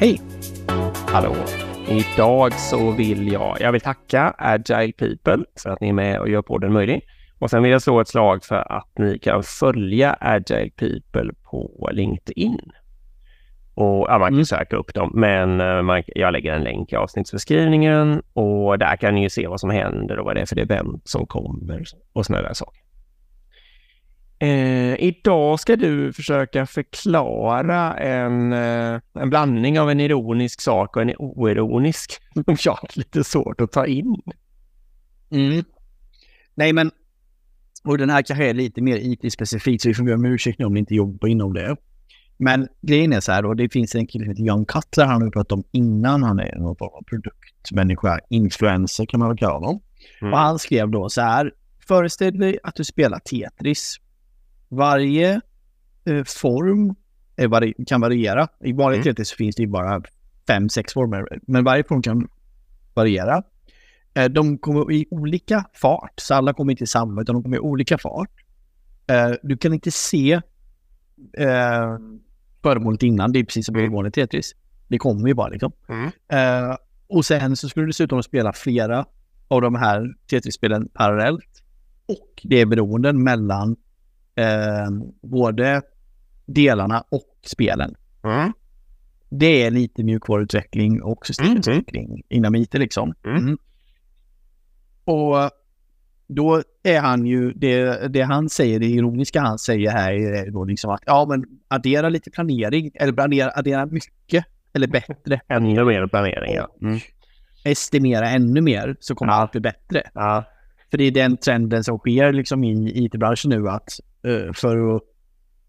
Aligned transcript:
Hej! 0.00 0.20
Hallå! 1.06 1.36
Idag 1.88 2.52
så 2.52 2.90
vill 2.90 3.32
jag, 3.32 3.56
jag 3.60 3.72
vill 3.72 3.80
tacka 3.80 4.34
Agile 4.38 4.92
People 4.92 5.44
för 5.62 5.70
att 5.70 5.80
ni 5.80 5.88
är 5.88 5.92
med 5.92 6.20
och 6.20 6.28
gör 6.28 6.42
podden 6.42 6.72
möjlig. 6.72 7.06
Och 7.38 7.50
sen 7.50 7.62
vill 7.62 7.72
jag 7.72 7.82
slå 7.82 8.00
ett 8.00 8.08
slag 8.08 8.44
för 8.44 8.72
att 8.72 8.98
ni 8.98 9.18
kan 9.18 9.42
följa 9.42 10.16
Agile 10.20 10.70
People 10.70 11.32
på 11.42 11.90
LinkedIn. 11.92 12.72
Och 13.74 14.06
ja, 14.08 14.18
man 14.18 14.26
kan 14.28 14.34
mm. 14.34 14.44
söka 14.44 14.76
upp 14.76 14.94
dem, 14.94 15.10
men 15.14 15.60
uh, 15.60 15.82
man, 15.82 16.02
jag 16.06 16.32
lägger 16.32 16.52
en 16.52 16.62
länk 16.62 16.92
i 16.92 16.96
avsnittsbeskrivningen 16.96 18.22
och 18.32 18.78
där 18.78 18.96
kan 18.96 19.14
ni 19.14 19.22
ju 19.22 19.30
se 19.30 19.46
vad 19.46 19.60
som 19.60 19.70
händer 19.70 20.18
och 20.18 20.24
vad 20.24 20.36
det 20.36 20.40
är 20.40 20.46
för 20.46 20.58
event 20.58 21.08
som 21.08 21.26
kommer 21.26 21.84
och 22.12 22.26
sådana 22.26 22.48
där 22.48 22.54
saker. 22.54 22.79
Eh, 24.42 24.94
idag 25.04 25.60
ska 25.60 25.76
du 25.76 26.12
försöka 26.12 26.66
förklara 26.66 27.94
en, 27.94 28.52
eh, 28.52 29.00
en 29.14 29.30
blandning 29.30 29.80
av 29.80 29.90
en 29.90 30.00
ironisk 30.00 30.60
sak 30.60 30.96
och 30.96 31.02
en 31.02 31.14
oironisk 31.18 32.22
som 32.34 32.56
jag 32.64 32.72
har 32.72 32.88
lite 32.94 33.24
svårt 33.24 33.60
att 33.60 33.72
ta 33.72 33.86
in. 33.86 34.22
Mm. 35.30 35.64
Nej, 36.54 36.72
men 36.72 36.90
och 37.84 37.98
den 37.98 38.10
här 38.10 38.22
kanske 38.22 38.48
är 38.48 38.54
lite 38.54 38.80
mer 38.80 38.96
IT-specifikt, 38.96 39.82
så 39.82 39.88
vi 39.88 39.94
får 39.94 40.04
be 40.04 40.14
om 40.14 40.24
ursäkt 40.24 40.62
om 40.62 40.74
ni 40.74 40.80
inte 40.80 40.94
jobbar 40.94 41.28
inom 41.28 41.54
det. 41.54 41.76
Men 42.36 42.68
grejen 42.80 43.12
är 43.12 43.20
så 43.20 43.32
här, 43.32 43.46
och 43.46 43.56
det 43.56 43.72
finns 43.72 43.94
en 43.94 44.06
kille 44.06 44.24
som 44.24 44.30
heter 44.30 44.44
Jan 44.44 44.64
Cutler, 44.64 45.04
han 45.06 45.22
har 45.22 45.30
pratat 45.30 45.52
om 45.52 45.64
innan, 45.72 46.22
han 46.22 46.38
är 46.38 46.56
någon 46.56 46.76
form 46.76 46.90
av 46.92 47.02
produktmänniska, 47.02 48.18
influencer 48.28 49.06
kan 49.06 49.20
man 49.20 49.28
väl 49.28 49.38
kalla 49.38 49.54
honom. 49.54 49.80
Mm. 50.20 50.32
Och 50.32 50.38
han 50.38 50.58
skrev 50.58 50.90
då 50.90 51.08
så 51.08 51.20
här, 51.20 51.52
föreställ 51.88 52.38
dig 52.38 52.58
att 52.62 52.74
du 52.74 52.84
spelar 52.84 53.18
Tetris 53.18 53.96
varje 54.70 55.40
eh, 56.04 56.24
form 56.24 56.94
vari 57.48 57.74
kan 57.86 58.00
variera. 58.00 58.48
I 58.64 58.72
vanligt 58.72 59.06
mm. 59.06 59.24
så 59.24 59.36
finns 59.36 59.56
det 59.56 59.62
ju 59.62 59.68
bara 59.68 60.02
fem, 60.46 60.68
sex 60.68 60.92
former, 60.92 61.40
men 61.46 61.64
varje 61.64 61.84
form 61.84 62.02
kan 62.02 62.28
variera. 62.94 63.42
Eh, 64.14 64.24
de 64.24 64.58
kommer 64.58 64.92
i 64.92 65.06
olika 65.10 65.64
fart, 65.74 66.12
så 66.16 66.34
alla 66.34 66.52
kommer 66.52 66.70
inte 66.72 66.84
i 66.84 66.86
samma, 66.86 67.22
utan 67.22 67.34
de 67.34 67.42
kommer 67.42 67.56
i 67.56 67.60
olika 67.60 67.98
fart. 67.98 68.30
Eh, 69.06 69.32
du 69.42 69.56
kan 69.56 69.74
inte 69.74 69.90
se 69.90 70.32
eh, 71.38 71.98
föremålet 72.62 73.02
innan, 73.02 73.32
det 73.32 73.38
är 73.38 73.44
precis 73.44 73.66
som 73.66 73.76
i 73.76 73.88
vanligt 73.88 74.14
Tetris. 74.14 74.54
Det 74.88 74.98
kommer 74.98 75.28
ju 75.28 75.34
bara 75.34 75.48
liksom. 75.48 75.72
Mm. 75.88 76.10
Eh, 76.28 76.76
och 77.06 77.26
sen 77.26 77.56
så 77.56 77.68
skulle 77.68 77.82
du 77.82 77.88
dessutom 77.88 78.22
spela 78.22 78.52
flera 78.52 79.06
av 79.48 79.60
de 79.60 79.74
här 79.74 80.14
Tetris-spelen 80.30 80.88
parallellt. 80.94 81.62
Och 82.06 82.40
det 82.42 82.60
är 82.60 82.66
beroenden 82.66 83.22
mellan 83.22 83.76
eh, 84.34 84.90
både 85.22 85.82
delarna 86.46 87.04
och 87.08 87.38
spelen. 87.46 87.94
Mm. 88.24 88.52
Det 89.30 89.62
är 89.62 89.70
lite 89.70 90.04
mjukvaruutveckling 90.04 91.02
och 91.02 91.26
systemutveckling 91.26 92.06
mm. 92.06 92.22
inom 92.28 92.54
IT 92.54 92.74
liksom. 92.74 93.14
Mm. 93.24 93.36
mm. 93.36 93.58
Och 95.04 95.50
då 96.26 96.62
är 96.82 97.00
han 97.00 97.26
ju, 97.26 97.52
det, 97.52 98.08
det 98.12 98.22
han 98.22 98.48
säger, 98.48 98.78
det 98.78 98.86
ironiska 98.86 99.40
han 99.40 99.58
säger 99.58 99.90
här 99.90 100.12
är 100.12 100.50
då 100.50 100.64
liksom 100.64 100.90
att 100.90 101.02
ja 101.06 101.26
men 101.28 101.44
addera 101.68 102.08
lite 102.08 102.30
planering, 102.30 102.90
eller 102.94 103.20
addera, 103.20 103.50
addera 103.50 103.86
mycket 103.86 104.44
eller 104.72 104.88
bättre. 104.88 105.40
Ännu 105.48 105.84
mer 105.84 106.06
planering 106.06 106.54
ja. 106.54 106.68
Mm. 106.82 106.98
Estimera 107.64 108.28
ännu 108.28 108.60
mer 108.60 108.96
så 109.00 109.14
kommer 109.14 109.32
ja. 109.32 109.38
allt 109.38 109.52
bli 109.52 109.60
bättre. 109.60 110.10
Ja. 110.14 110.44
För 110.90 110.98
det 110.98 111.04
är 111.04 111.10
den 111.10 111.36
trenden 111.36 111.84
som 111.84 111.98
sker 111.98 112.32
liksom 112.32 112.64
i 112.64 113.04
IT-branschen 113.04 113.50
nu 113.50 113.68
att 113.68 114.00
uh, 114.26 114.52
för, 114.52 114.96
att, 114.96 115.02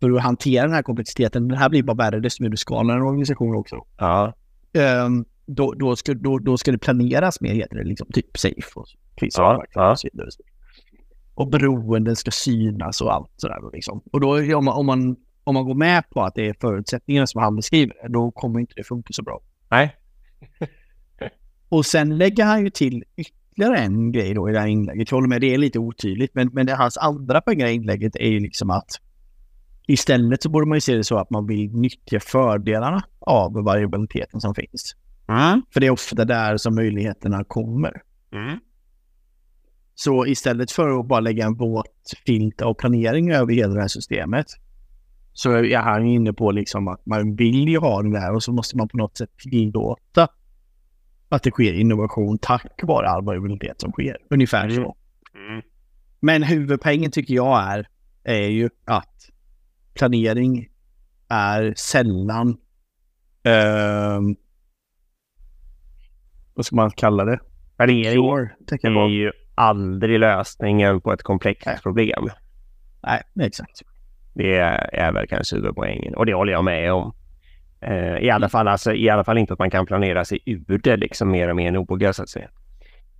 för 0.00 0.10
att 0.10 0.22
hantera 0.22 0.62
den 0.62 0.74
här 0.74 0.82
komplexiteten, 0.82 1.48
det 1.48 1.56
här 1.56 1.68
blir 1.68 1.82
bara 1.82 1.96
värre 1.96 2.20
desto 2.20 2.42
mer 2.42 2.50
du 2.50 2.56
skalar 2.56 2.96
en 2.96 3.02
organisation 3.02 3.56
också. 3.56 3.76
Ja. 3.98 4.34
Um, 5.06 5.24
då, 5.46 5.72
då, 5.72 5.96
ska, 5.96 6.14
då, 6.14 6.38
då 6.38 6.58
ska 6.58 6.72
det 6.72 6.78
planeras 6.78 7.40
mer, 7.40 7.54
heter 7.54 7.76
det, 7.76 7.84
liksom, 7.84 8.06
typ 8.12 8.38
safe 8.38 8.70
och 8.74 8.86
ja, 9.20 9.64
ja. 9.74 9.90
och 9.92 9.98
Och 11.34 11.48
beroenden 11.50 12.16
ska 12.16 12.30
synas 12.30 13.00
och 13.00 13.14
allt 13.14 13.30
sådär. 13.36 13.58
Liksom. 13.72 14.02
Och 14.12 14.20
då 14.20 14.56
om 14.56 14.64
man, 14.64 14.74
om, 14.74 14.86
man, 14.86 15.16
om 15.44 15.54
man 15.54 15.64
går 15.64 15.74
med 15.74 16.10
på 16.10 16.22
att 16.22 16.34
det 16.34 16.48
är 16.48 16.54
förutsättningarna 16.60 17.26
som 17.26 17.42
han 17.42 17.56
beskriver, 17.56 18.08
då 18.08 18.30
kommer 18.30 18.60
inte 18.60 18.74
det 18.76 18.84
funka 18.84 19.12
så 19.12 19.22
bra. 19.22 19.40
Nej. 19.70 19.96
och 21.68 21.86
sen 21.86 22.18
lägger 22.18 22.44
han 22.44 22.64
ju 22.64 22.70
till 22.70 23.04
ytterligare 23.52 23.78
en 23.78 24.12
grej 24.12 24.34
då 24.34 24.48
i 24.48 24.52
det 24.52 24.60
här 24.60 24.66
inlägget. 24.66 25.10
Jag 25.10 25.16
håller 25.16 25.28
med, 25.28 25.40
det 25.40 25.54
är 25.54 25.58
lite 25.58 25.78
otydligt, 25.78 26.34
men, 26.34 26.50
men 26.52 26.66
det, 26.66 26.74
hans 26.74 26.96
andra 26.96 27.40
poäng 27.40 27.62
i 27.62 27.72
inlägget 27.72 28.16
är 28.16 28.28
ju 28.28 28.40
liksom 28.40 28.70
att 28.70 29.00
istället 29.86 30.42
så 30.42 30.48
borde 30.48 30.66
man 30.66 30.76
ju 30.76 30.80
se 30.80 30.94
det 30.94 31.04
så 31.04 31.18
att 31.18 31.30
man 31.30 31.46
vill 31.46 31.72
nyttja 31.72 32.20
fördelarna 32.20 33.04
av 33.20 33.52
variabiliteten 33.52 34.40
som 34.40 34.54
finns. 34.54 34.96
Mm. 35.28 35.62
För 35.72 35.80
det 35.80 35.86
är 35.86 35.90
ofta 35.90 36.24
där 36.24 36.56
som 36.56 36.74
möjligheterna 36.74 37.44
kommer. 37.44 38.02
Mm. 38.32 38.58
Så 39.94 40.26
istället 40.26 40.70
för 40.70 41.00
att 41.00 41.06
bara 41.06 41.20
lägga 41.20 41.46
en 41.46 41.54
våt 41.54 42.12
filt 42.26 42.62
av 42.62 42.74
planering 42.74 43.30
över 43.30 43.54
hela 43.54 43.74
det 43.74 43.80
här 43.80 43.88
systemet 43.88 44.46
så 45.32 45.52
är 45.52 45.78
han 45.78 46.06
inne 46.06 46.32
på 46.32 46.50
liksom 46.50 46.88
att 46.88 47.06
man 47.06 47.36
vill 47.36 47.68
ju 47.68 47.78
ha 47.78 48.02
det 48.02 48.12
där 48.12 48.34
och 48.34 48.42
så 48.42 48.52
måste 48.52 48.76
man 48.76 48.88
på 48.88 48.96
något 48.96 49.16
sätt 49.16 49.30
tillåta 49.38 50.28
att 51.34 51.42
det 51.42 51.50
sker 51.50 51.72
innovation 51.72 52.38
tack 52.38 52.80
vare 52.82 53.08
all 53.08 53.24
variabilitet 53.24 53.80
som 53.80 53.92
sker. 53.92 54.16
Ungefär 54.30 54.70
så. 54.70 54.96
Mm. 55.34 55.62
Men 56.20 56.42
huvudpoängen 56.42 57.10
tycker 57.10 57.34
jag 57.34 57.62
är, 57.62 57.86
är 58.24 58.48
ju 58.48 58.70
att 58.84 59.30
planering 59.94 60.68
är 61.28 61.74
sällan 61.76 62.48
eh, 63.42 64.20
vad 66.54 66.66
ska 66.66 66.76
man 66.76 66.90
kalla 66.90 67.24
det? 67.24 67.38
Planering 67.76 68.46
är 68.86 69.08
ju 69.08 69.32
aldrig 69.54 70.20
lösningen 70.20 71.00
på 71.00 71.12
ett 71.12 71.22
komplext 71.22 71.66
Nej. 71.66 71.78
problem. 71.82 72.28
Nej, 73.02 73.22
exakt. 73.40 73.82
Det 74.34 74.56
är 74.92 75.12
väl 75.12 75.28
kanske 75.28 75.56
huvudpoängen 75.56 76.14
och 76.14 76.26
det 76.26 76.34
håller 76.34 76.52
jag 76.52 76.64
med 76.64 76.92
om. 76.92 77.14
Eh, 77.82 78.18
I 78.18 78.30
alla 78.30 78.48
fall, 78.48 78.68
alltså, 78.68 78.94
i 78.94 79.08
alla 79.08 79.24
fall 79.24 79.38
inte 79.38 79.52
att 79.52 79.58
man 79.58 79.70
kan 79.70 79.86
planera 79.86 80.24
sig 80.24 80.38
ur 80.46 80.78
det 80.78 80.96
liksom 80.96 81.30
mer 81.30 81.48
och 81.48 81.56
mer 81.56 81.70
noga 81.70 82.12
så 82.12 82.22
att 82.22 82.28
säga. 82.28 82.48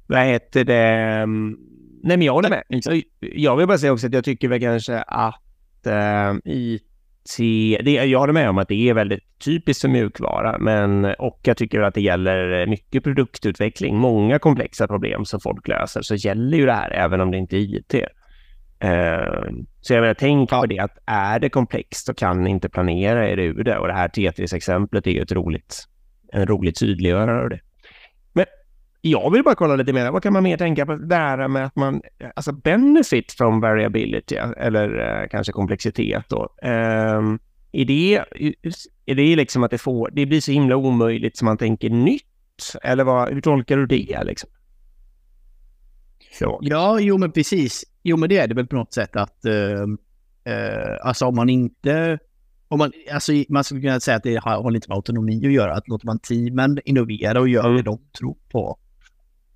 Vad 0.06 0.24
heter 0.24 0.64
det? 0.64 0.82
Mm, 1.22 1.56
nej, 2.02 2.16
men 2.16 2.26
jag 2.26 2.32
håller 2.32 2.50
med. 2.50 2.62
Jag 3.20 3.56
vill 3.56 3.66
bara 3.66 3.78
säga 3.78 3.92
också 3.92 4.06
att 4.06 4.14
jag 4.14 4.24
tycker 4.24 4.48
väl 4.48 4.60
kanske 4.60 4.98
att 4.98 5.86
eh, 5.86 6.34
IT 6.44 6.82
det, 7.84 7.90
jag 7.90 8.18
håller 8.18 8.32
med 8.32 8.50
om 8.50 8.58
att 8.58 8.68
det 8.68 8.88
är 8.88 8.94
väldigt 8.94 9.38
typiskt 9.44 9.80
för 9.80 9.88
mjukvara, 9.88 10.58
men 10.58 11.04
och 11.04 11.40
jag 11.42 11.56
tycker 11.56 11.80
att 11.80 11.94
det 11.94 12.00
gäller 12.00 12.66
mycket 12.66 13.04
produktutveckling. 13.04 13.96
Många 13.96 14.38
komplexa 14.38 14.88
problem 14.88 15.24
som 15.24 15.40
folk 15.40 15.68
löser 15.68 16.02
så 16.02 16.14
gäller 16.14 16.58
ju 16.58 16.66
det 16.66 16.72
här 16.72 16.90
även 16.90 17.20
om 17.20 17.30
det 17.30 17.38
inte 17.38 17.56
är 17.56 17.60
IT. 17.60 17.94
Uh, 18.84 19.50
så 19.80 19.94
jag 19.94 20.00
menar, 20.00 20.14
tänk 20.14 20.50
på 20.50 20.66
det 20.66 20.78
att 20.78 20.98
är 21.06 21.38
det 21.38 21.48
komplext 21.48 22.06
så 22.06 22.14
kan 22.14 22.42
ni 22.42 22.50
inte 22.50 22.68
planera 22.68 23.30
er 23.30 23.38
ur 23.38 23.64
det 23.64 23.78
och 23.78 23.86
det 23.86 23.92
här 23.92 24.08
Tetris-exemplet 24.08 25.06
är 25.06 25.10
ju 25.10 25.22
ett 25.22 25.32
roligt, 25.32 25.84
en 26.32 26.46
rolig 26.46 26.76
tydliggörare 26.76 27.42
av 27.42 27.48
det. 27.48 27.60
Men 28.32 28.46
jag 29.00 29.32
vill 29.32 29.42
bara 29.42 29.54
kolla 29.54 29.76
lite 29.76 29.92
mer, 29.92 30.10
vad 30.10 30.22
kan 30.22 30.32
man 30.32 30.42
mer 30.42 30.56
tänka 30.56 30.86
på 30.86 30.96
där 30.96 31.48
med 31.48 31.64
att 31.64 31.76
man, 31.76 32.02
alltså 32.36 32.52
benefit 32.52 33.32
från 33.32 33.60
variability 33.60 34.36
eller 34.56 35.00
uh, 35.00 35.28
kanske 35.28 35.52
komplexitet 35.52 36.24
då. 36.28 36.42
Uh, 36.64 37.36
är 37.72 37.84
det, 37.84 38.24
är 39.06 39.14
det 39.14 39.36
liksom 39.36 39.64
att 39.64 39.70
det 39.70 39.78
får, 39.78 40.10
det 40.12 40.26
blir 40.26 40.40
så 40.40 40.52
himla 40.52 40.76
omöjligt 40.76 41.36
som 41.36 41.46
man 41.46 41.58
tänker 41.58 41.90
nytt? 41.90 42.22
Eller 42.82 43.04
vad, 43.04 43.32
hur 43.32 43.40
tolkar 43.40 43.76
du 43.76 43.86
det 43.86 44.24
liksom? 44.24 44.50
Så. 46.32 46.58
Ja, 46.62 47.00
jo 47.00 47.18
men 47.18 47.32
precis. 47.32 47.84
Jo 48.02 48.16
men 48.16 48.28
det 48.28 48.38
är 48.38 48.48
det 48.48 48.54
väl 48.54 48.66
på 48.66 48.76
något 48.76 48.92
sätt 48.92 49.16
att 49.16 49.38
uh, 49.46 49.52
uh, 49.52 50.96
alltså 51.02 51.26
om 51.26 51.36
man 51.36 51.48
inte 51.48 52.18
om 52.72 52.78
man, 52.78 52.92
alltså, 53.12 53.32
man 53.48 53.64
skulle 53.64 53.80
kunna 53.80 54.00
säga 54.00 54.16
att 54.16 54.22
det 54.22 54.36
har, 54.36 54.62
har 54.62 54.70
lite 54.70 54.88
med 54.88 54.96
autonomi 54.96 55.46
att 55.46 55.52
göra. 55.52 55.74
Att 55.74 55.88
låter 55.88 56.06
man 56.06 56.18
teamen 56.18 56.78
innovera 56.84 57.40
och 57.40 57.48
göra 57.48 57.66
mm. 57.66 57.76
det 57.76 57.82
de 57.82 57.98
tror 58.18 58.36
på. 58.48 58.78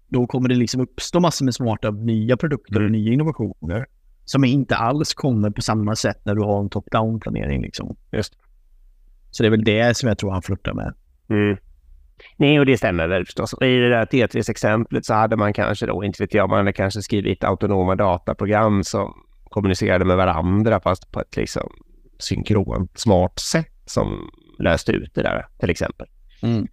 Då 0.08 0.26
kommer 0.26 0.49
det 0.49 0.55
liksom 0.55 0.81
uppstå 0.81 1.20
massor 1.20 1.44
med 1.44 1.55
smarta 1.55 1.90
nya 1.90 2.37
produkter 2.37 2.76
mm. 2.76 2.84
och 2.84 2.90
nya 2.90 3.12
innovationer. 3.12 3.87
Som 4.25 4.44
inte 4.44 4.76
alls 4.76 5.14
kommer 5.14 5.50
på 5.50 5.62
samma 5.62 5.96
sätt 5.96 6.20
när 6.25 6.34
du 6.34 6.43
har 6.43 6.61
en 6.61 6.69
top-down 6.70 7.20
planering. 7.20 7.62
Liksom. 7.62 7.96
Just. 8.12 8.34
Så 9.31 9.43
det 9.43 9.46
är 9.46 9.50
väl 9.50 9.64
det 9.64 9.96
som 9.96 10.08
jag 10.08 10.19
tror 10.19 10.31
han 10.31 10.43
flörtar 10.43 10.75
med. 10.75 10.94
Mm. 11.28 11.56
Nej, 12.36 12.58
och 12.58 12.66
det 12.66 12.78
stämmer 12.78 13.08
väl 13.08 13.24
förstås. 13.24 13.54
I 13.60 13.76
det 13.76 13.88
där 13.88 14.06
Tetris-exemplet 14.06 15.06
så 15.06 15.14
hade 15.14 15.36
man 15.36 15.52
kanske 15.52 15.86
då, 15.86 16.04
inte 16.04 16.22
vet 16.22 16.34
jag, 16.34 16.48
man 16.48 16.58
hade 16.58 16.72
kanske 16.72 17.02
skrivit 17.02 17.44
autonoma 17.44 17.94
dataprogram 17.94 18.84
som 18.84 19.14
kommunicerade 19.44 20.04
med 20.04 20.16
varandra 20.16 20.80
fast 20.80 21.12
på 21.12 21.20
ett 21.20 21.36
liksom 21.36 21.72
synkront, 22.18 22.98
smart 22.98 23.38
sätt 23.38 23.72
som 23.86 24.30
löste 24.58 24.92
ut 24.92 25.14
det 25.14 25.22
där 25.22 25.46
till 25.58 25.70
exempel. 25.70 26.06
Mm. 26.42 26.68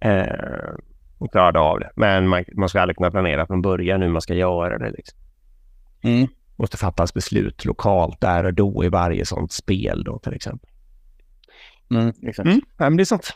Eh, 0.00 0.74
och 1.18 1.32
klarade 1.32 1.58
av 1.58 1.80
det. 1.80 1.90
Men 1.96 2.28
man, 2.28 2.44
man 2.54 2.68
ska 2.68 2.80
aldrig 2.80 2.96
kunna 2.96 3.10
planera 3.10 3.46
från 3.46 3.62
början 3.62 4.02
hur 4.02 4.08
man 4.08 4.22
ska 4.22 4.34
göra 4.34 4.78
det. 4.78 4.90
Liksom. 4.90 5.18
Mm. 6.02 6.28
måste 6.56 6.76
fattas 6.76 7.14
beslut 7.14 7.64
lokalt 7.64 8.20
där 8.20 8.44
och 8.44 8.54
då 8.54 8.84
i 8.84 8.88
varje 8.88 9.26
sånt 9.26 9.52
spel 9.52 10.04
då 10.04 10.18
till 10.18 10.34
exempel. 10.34 10.70
Mm, 11.90 12.12
exakt. 12.22 12.46
Mm, 12.46 12.60
ja, 12.76 12.84
men 12.84 12.96
det 12.96 13.02
är 13.02 13.04
sånt. 13.04 13.32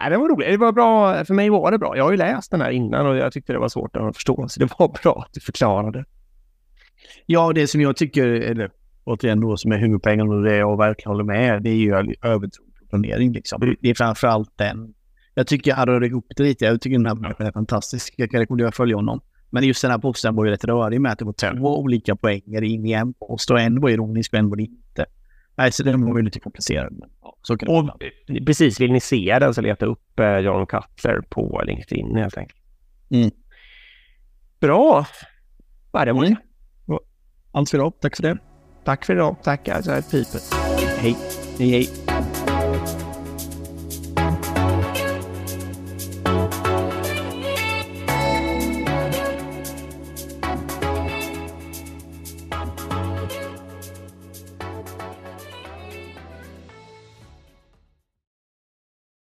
Nej, 0.00 0.10
det 0.10 0.18
var 0.18 0.28
roligt. 0.28 0.48
Det 0.48 0.56
var 0.56 0.72
bra. 0.72 1.24
För 1.24 1.34
mig 1.34 1.50
var 1.50 1.70
det 1.70 1.78
bra. 1.78 1.96
Jag 1.96 2.04
har 2.04 2.10
ju 2.10 2.16
läst 2.16 2.50
den 2.50 2.60
här 2.60 2.70
innan 2.70 3.06
och 3.06 3.16
jag 3.16 3.32
tyckte 3.32 3.52
det 3.52 3.58
var 3.58 3.68
svårt 3.68 3.96
att 3.96 4.16
förstå. 4.16 4.48
Så 4.48 4.60
det 4.60 4.78
var 4.78 4.88
bra 5.02 5.24
att 5.26 5.34
du 5.34 5.40
förklarade. 5.40 6.04
Ja, 7.26 7.52
det 7.52 7.66
som 7.66 7.80
jag 7.80 7.96
tycker, 7.96 8.28
eller 8.28 8.70
återigen 9.04 9.40
då 9.40 9.56
som 9.56 9.72
är 9.72 9.78
huvudpoängen 9.78 10.28
och 10.28 10.42
det 10.42 10.56
jag 10.56 10.78
verkligen 10.78 11.10
håller 11.10 11.24
med 11.24 11.62
det 11.62 11.70
är 11.70 11.74
ju 11.74 12.14
övertro 12.22 12.64
på 12.80 12.86
planering 12.90 13.32
liksom. 13.32 13.76
Det 13.80 13.90
är 13.90 13.94
framför 13.94 14.28
allt 14.28 14.52
den. 14.56 14.94
Jag 15.34 15.46
tycker 15.46 15.70
jag 15.70 15.76
hade 15.76 16.06
ihop 16.06 16.26
det 16.36 16.42
lite. 16.42 16.64
Jag 16.64 16.80
tycker 16.80 16.96
den 16.96 17.06
här 17.06 17.14
människan 17.14 17.46
är 17.46 17.52
fantastisk. 17.52 18.14
Jag 18.16 18.30
kan 18.30 18.40
rekommendera 18.40 18.68
att 18.68 18.76
följa 18.76 18.96
honom. 18.96 19.20
Men 19.50 19.64
just 19.64 19.82
den 19.82 19.90
här 19.90 19.98
posten 19.98 20.34
var 20.34 20.44
ju 20.44 20.50
rätt 20.50 20.64
rörig 20.64 21.00
med 21.00 21.12
att 21.12 21.18
det 21.18 21.24
var 21.24 21.32
två 21.32 21.80
olika 21.80 22.16
poänger 22.16 22.62
in 22.62 22.86
i 22.86 22.92
en 22.92 23.14
post 23.14 23.50
och 23.50 23.60
en 23.60 23.80
var 23.80 23.90
ironisk 23.90 24.32
och 24.32 24.38
en 24.38 24.48
var 24.48 24.56
det 24.56 24.62
inte. 24.62 25.06
Nej, 25.56 25.72
så 25.72 25.82
den 25.82 26.06
var 26.06 26.16
ju 26.16 26.24
lite 26.24 26.40
komplicerad. 26.40 27.02
Och, 27.50 27.90
precis, 28.46 28.80
vill 28.80 28.92
ni 28.92 29.00
se 29.00 29.38
den 29.40 29.54
så 29.54 29.60
leta 29.60 29.86
upp 29.86 30.20
eh, 30.20 30.38
John 30.38 30.66
Cutler 30.66 31.20
på 31.28 31.62
LinkedIn 31.66 32.16
helt 32.16 32.36
enkelt. 32.36 32.60
Mm. 33.10 33.30
Bra! 34.60 35.06
Vad 35.90 36.02
är 36.02 36.06
det 36.06 36.26
mm. 36.26 36.36
Allt 37.52 37.70
för 37.70 37.78
idag. 37.78 37.92
Tack 38.00 38.16
för 38.16 38.22
det. 38.22 38.38
Tack 38.84 39.04
för 39.04 39.14
idag. 39.14 39.36
Tack. 39.42 39.68
Alltså, 39.68 39.90
piper. 39.90 40.40
Hej. 41.00 41.16
Hej, 41.58 41.70
hej. 41.70 42.05